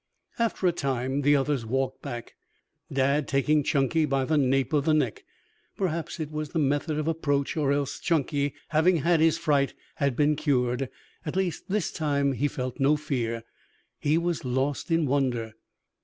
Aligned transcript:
After 0.39 0.65
a 0.65 0.71
time 0.71 1.21
the 1.21 1.35
others 1.35 1.63
walked 1.63 2.01
back, 2.01 2.33
Dad 2.91 3.27
taking 3.27 3.61
Chunky 3.61 4.05
by 4.05 4.25
the 4.25 4.35
nape 4.35 4.73
of 4.73 4.85
the 4.85 4.95
neck. 4.95 5.23
Perhaps 5.77 6.19
it 6.19 6.31
was 6.31 6.49
the 6.49 6.57
method 6.57 6.97
of 6.97 7.07
approach, 7.07 7.55
or 7.55 7.71
else 7.71 7.99
Chunky, 7.99 8.55
having 8.69 8.97
had 8.97 9.19
his 9.19 9.37
fright, 9.37 9.75
had 9.97 10.15
been 10.15 10.35
cured. 10.35 10.89
At 11.23 11.35
least 11.35 11.65
this 11.69 11.91
time 11.91 12.31
he 12.31 12.47
felt 12.47 12.79
no 12.79 12.97
fear. 12.97 13.43
He 13.99 14.17
was 14.17 14.43
lost 14.43 14.89
in 14.89 15.05
wonder. 15.05 15.53